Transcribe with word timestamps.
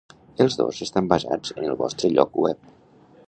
Els 0.45 0.55
dos 0.61 0.79
estan 0.85 1.11
basats 1.11 1.53
en 1.57 1.69
el 1.69 1.79
vostre 1.83 2.13
lloc 2.17 2.43
web. 2.47 2.75